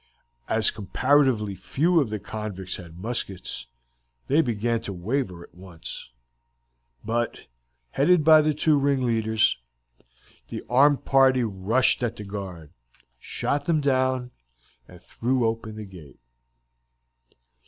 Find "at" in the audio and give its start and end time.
5.43-5.53, 12.01-12.15